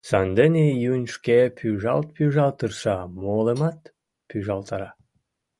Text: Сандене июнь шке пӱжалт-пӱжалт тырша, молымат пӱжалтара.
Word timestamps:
Сандене 0.09 0.63
июнь 0.75 1.07
шке 1.15 1.39
пӱжалт-пӱжалт 1.57 2.55
тырша, 2.59 2.97
молымат 3.21 3.79
пӱжалтара. 4.29 4.89